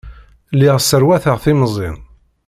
[0.53, 1.97] Lliɣ sserwateɣ timẓin.